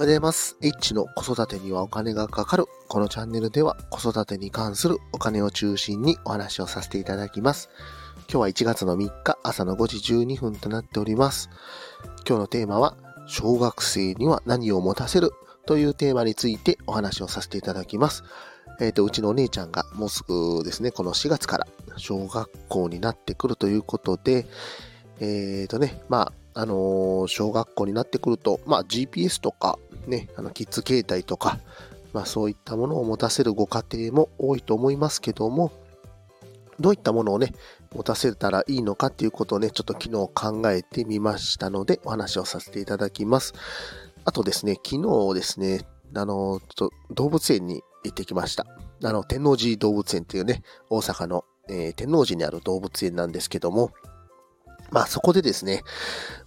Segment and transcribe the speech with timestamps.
[0.00, 0.56] おはようございます。
[0.62, 2.64] H の子育てにはお金がかかる。
[2.88, 7.68] このチャンネルでは子育てに関するお金を中心にお話をさせていただきます。
[8.20, 11.50] 今日は1月の3日朝の5時12分となっております。
[12.26, 15.32] 今日のテーマは小学生には何を持たせる
[15.66, 18.24] というテーマについてお話をさせていただきます。
[18.80, 21.66] えっ、ー、と、うちのお姉ちゃんがもうすぐですね、この4月から
[21.98, 24.46] 小学校になってくるということで、
[25.18, 31.58] えっ、ー、とね、まあ、あのー、小学校になってくると、まあ、GPS とか、ね、あのキッズ携帯とか、
[32.12, 35.72] まあそういったものを持たせるご家庭も多いと思いますけども、
[36.80, 37.52] どういったものをね、
[37.94, 43.52] 持たせたらいいのかっていうことをね、ちょっと昨日考えてみましたので、お話をさせていただきます。
[44.24, 48.66] あとですね、昨日ですね、あの、ちょっと動物園に行ってきました。
[49.04, 53.92] あの、天王寺動物園っていうね、大阪の、えー、天王寺にある動物園なんですけども、
[54.90, 55.82] まあそこでですね、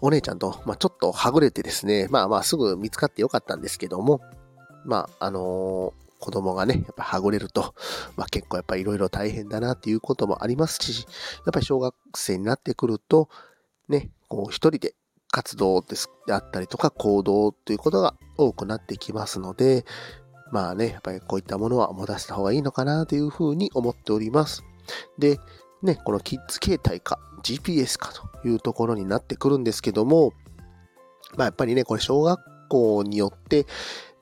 [0.01, 4.21] お姉ちゃんと、まあちょっとはぐれてですね、まあまあすぐ見つかってよかったんですけども、
[4.85, 7.73] まああのー、子供がね、やっぱはぐれると、
[8.15, 11.05] まあ結構やっぱいろいろ大変だなっていうこともありますし、
[11.45, 13.29] やっぱり小学生になってくると、
[13.89, 14.95] ね、こう一人で
[15.31, 19.83] 活動ですであったりとか行動ということが多くなってきますので、
[20.51, 24.63] まあね、やっぱりこういったものは持たせた方がいいのかなというふうに思っております。
[25.17, 25.39] で、
[25.81, 30.33] ね、このキッズ携帯か GPS かというところになってくるんですけども、
[31.35, 33.65] まあやっぱりね、これ小学校によって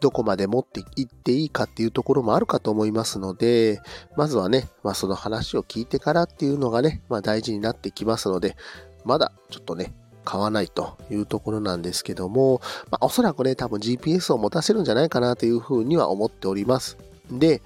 [0.01, 3.79] どこまで持って行っていいかっていうところもあるかと思いますので、
[4.17, 8.57] まずはね、まあその話を聞いてからっていうのがね、まあ大事になってきますので、
[9.05, 9.93] まだちょっとね、
[10.25, 16.97] 買わないというところなんですけども、まあおそらくね、多分 GPS を持たせるんじゃないかなというふうには思っております。
[17.31, 17.61] で、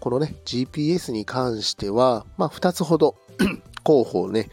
[0.00, 3.16] このね、GPS に関しては、まあ2つほど
[3.84, 4.50] 候補をね、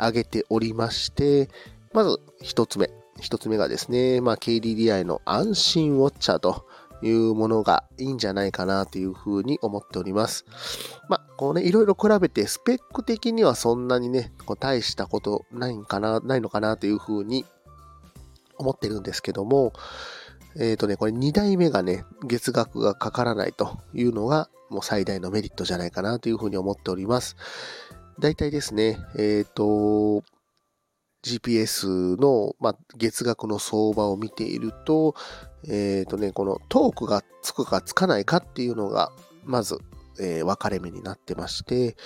[0.00, 1.48] 挙げておりまして、
[1.92, 2.90] まず一つ目。
[3.20, 6.66] 一つ目がですね、まあ、KDDI の安心ウォッチャーと
[7.02, 10.44] いうものがいいんじゃないかなというふうに思っております。
[11.08, 17.44] まあ、こうね、いろいろ比べてスペック的にはそんなにね、こう大したことないんかな、ないのかなというふうに
[18.56, 19.72] 思ってるんですけども、
[20.56, 27.36] えっ、ー、とね、これ2代目がね、月額がかからないというのがもう最大のメリットじゃないかなというふうに思っております。
[28.20, 30.22] 大体ですね、えっ、ー、と、
[31.22, 35.14] GPS の、まあ、月額の相場を見ていると、
[35.64, 39.10] えっ、ー、とね、このトークがつくかつかないかっていうのが、
[39.44, 39.78] まず、
[40.20, 41.96] えー、分かれ目になってまして、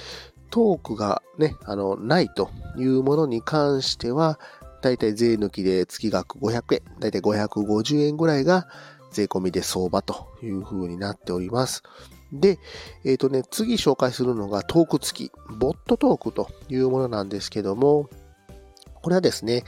[0.50, 2.48] トークがね、あの、ないと
[2.78, 4.38] いうものに関しては、
[4.82, 8.68] だいたい税抜きで月額500円、だいたい550円ぐらいが
[9.10, 11.82] 税込みで相場という風になっております。
[12.34, 12.58] で、
[13.04, 18.08] えっ、ー、とね、次紹介するのがトーク付き、ボットトークというものなんですけども、
[19.02, 19.64] これはですね、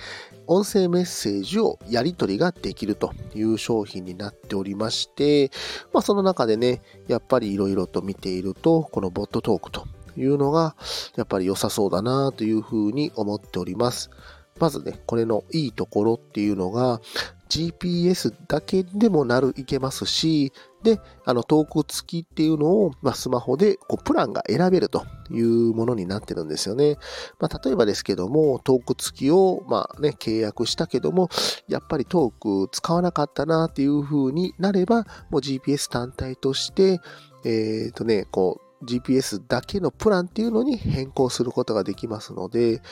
[0.46, 5.50] 音声メッセージをやり取りができるという商品になっておりまして、
[5.92, 10.74] まあその中でね、やっぱり色々と見ていると、このボットトークというのが、
[11.16, 14.10] やっぱり良さそうだなというふうに思っております。
[14.58, 17.00] まずね、これのいいところっていうのが、
[17.48, 20.52] GPS だけでもなる、いけますし、
[20.82, 26.96] で、あの、トーク付きっていうのを、まあ、スマホで、こう、プランが選べるというものになってるんですよね。
[27.38, 31.28] まあ、例えばですけども、トーク付きを、まあね、契約したけども、
[31.68, 37.00] やっぱりトーク使わなかったなっていう風になれば、もう GPS 単体として、
[37.44, 42.82] えっ、ー、とね、こう、GPS だけのプランっていうのに変更することができますので、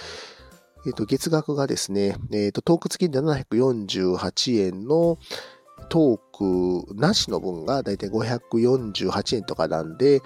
[0.87, 5.19] え、ー、と、月額がですね、え、ー、と、トーク付きで748円の、
[5.89, 10.23] トークなしの分がだいたい548円とかなんで、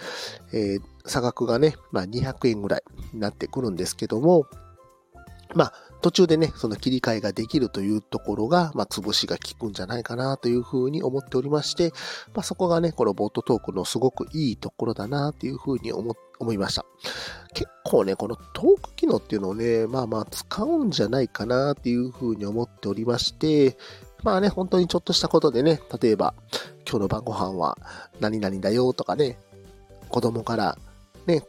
[0.53, 2.83] えー、差額がね、まあ200円ぐらい
[3.13, 4.47] になってくるんですけども、
[5.55, 11.93] まあ、途中でね、その切り替えができるというところが、まあ、潰しが効くんじゃないかなというふうに思っておりまして、
[12.35, 16.85] まあ、そこがね、このボットトークのすごくいいところだなというふうに思っ思いました。
[17.55, 23.77] 結構ね、このトーク機能っていうのをね、まあまあ使うんじゃないかなっていうふうに思っておりまして、
[24.23, 26.35] まあね、本当にちょっとしたことでね、例えば、
[26.89, 27.79] 今日の晩ご飯は
[28.21, 29.39] 何々だよとかね、
[30.09, 30.79] 子供から
[31.27, 31.45] ね、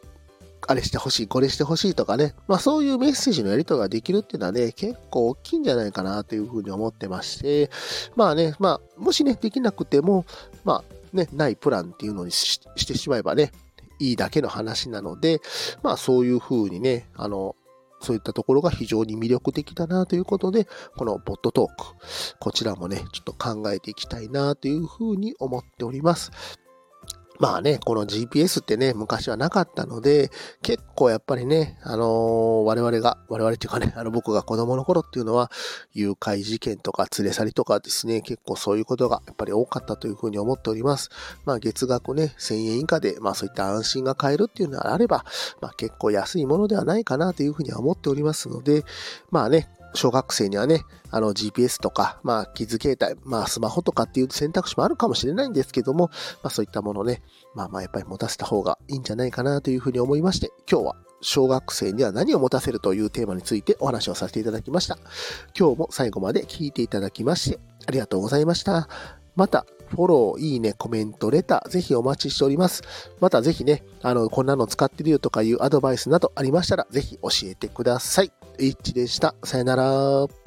[0.68, 7.72] あれしてほしい、これしてほしいとかね、まあそういうメッセージのやり取りができるっていうのはね、結構大きいんじゃないかなというふうに思ってまして、
[8.16, 10.26] まあね、まあ、もしね、できなくても、
[10.64, 13.52] まあね、ないプランっていうのにしてしまえばね、
[14.00, 15.42] いいだけの話なので、
[15.84, 17.56] まあそういうふうにね、あの、
[18.02, 26.32] そういったところが非常に魅力的だなということで、このボットトーク、こちらもね、ちょっと考えていきたいなというふうに思っております。
[27.40, 30.30] まあね、この GPS ってね、昔はなかったので、
[30.62, 35.50] 結構やっぱりね、あのー、我々が、我々っていうかね、 あの僕が子供の頃っていうのは、
[35.94, 41.10] 誘拐事件とか連れ去りとかですね、結構そういうことがやっぱり多かったというふうに思っております。
[41.46, 45.24] まあ月額ね、1000円以下で、まあそういった安心が買えるっていうのがあれば、
[45.62, 48.84] まあ結構安いものではないかなというふうには思っておりますので、
[49.32, 56.10] まあね、小学生にはね、あの GPS とか、まあ、キッズ携帯、まあ、スマホとかっていう選択肢もあるかもしれないんですけども、
[56.44, 57.22] まあ、そういったものね、
[57.56, 64.98] まあまあ、やっぱり持たせた方がいいんじゃないかなというふうに思いまして、今日は小学生には何を持たせるというテーマについてお話をさせていただきました。
[65.58, 68.88] 今日も最後まで聞いていただきまして、ありがとうございました。
[69.36, 72.84] また、フォロー、いいね、コメント、レター、ぜひお待ちしております。
[73.20, 78.32] またぜひね、あの、こんなの使ってるよとかいうアドバイスなどありましたら、ぜひ教えてください。
[78.60, 79.36] H でした。
[79.44, 80.39] さよなら。